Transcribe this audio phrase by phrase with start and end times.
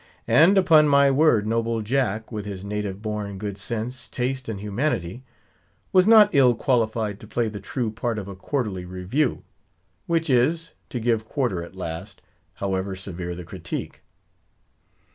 [0.27, 5.21] And upon my word, noble Jack, with his native born good sense, taste, and humanity,
[5.93, 10.99] was not ill qualified to play the true part of a Quarterly Review;—which is, to
[10.99, 12.19] give quarter at last,
[12.55, 14.01] however severe the critique.